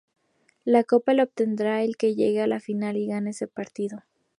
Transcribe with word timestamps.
La 0.65 0.83
Copa 0.83 1.13
la 1.13 1.21
obtendrá 1.25 1.83
el 1.83 1.95
que 1.95 2.15
llegue 2.15 2.41
a 2.41 2.47
la 2.47 2.59
final 2.59 2.97
y 2.97 3.05
gane 3.05 3.29
ese 3.29 3.45
partido. 3.47 3.99